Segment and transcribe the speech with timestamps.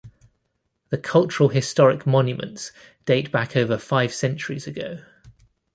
[0.89, 2.71] The cultural-historic monuments
[3.05, 5.01] date back over five centuries ago.